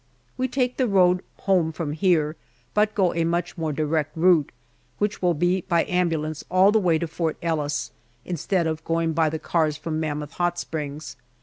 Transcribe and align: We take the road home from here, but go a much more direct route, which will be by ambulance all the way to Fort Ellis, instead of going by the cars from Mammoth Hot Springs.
We 0.35 0.47
take 0.47 0.77
the 0.77 0.87
road 0.87 1.21
home 1.41 1.71
from 1.71 1.91
here, 1.91 2.35
but 2.73 2.95
go 2.95 3.13
a 3.13 3.23
much 3.23 3.55
more 3.55 3.71
direct 3.71 4.17
route, 4.17 4.51
which 4.97 5.21
will 5.21 5.35
be 5.35 5.61
by 5.61 5.85
ambulance 5.85 6.43
all 6.49 6.71
the 6.71 6.79
way 6.79 6.97
to 6.97 7.07
Fort 7.07 7.37
Ellis, 7.43 7.91
instead 8.25 8.65
of 8.65 8.83
going 8.83 9.13
by 9.13 9.29
the 9.29 9.37
cars 9.37 9.77
from 9.77 9.99
Mammoth 9.99 10.31
Hot 10.33 10.57
Springs. 10.57 11.17